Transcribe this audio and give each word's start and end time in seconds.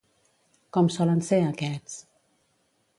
Com 0.77 0.89
solen 0.95 1.23
ser 1.29 1.41
aquests? 1.51 2.03